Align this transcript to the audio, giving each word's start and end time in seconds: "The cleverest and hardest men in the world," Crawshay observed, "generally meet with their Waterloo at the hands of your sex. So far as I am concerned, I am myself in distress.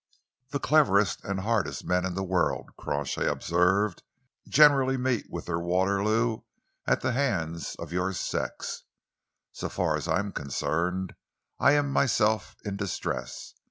"The 0.49 0.57
cleverest 0.59 1.23
and 1.23 1.41
hardest 1.41 1.85
men 1.85 2.05
in 2.05 2.15
the 2.15 2.23
world," 2.23 2.71
Crawshay 2.75 3.27
observed, 3.27 4.01
"generally 4.49 4.97
meet 4.97 5.29
with 5.29 5.45
their 5.45 5.59
Waterloo 5.59 6.41
at 6.87 7.01
the 7.01 7.11
hands 7.11 7.75
of 7.77 7.93
your 7.93 8.11
sex. 8.11 8.81
So 9.51 9.69
far 9.69 9.95
as 9.95 10.07
I 10.07 10.17
am 10.17 10.31
concerned, 10.31 11.13
I 11.59 11.73
am 11.73 11.91
myself 11.91 12.55
in 12.65 12.77
distress. 12.77 13.53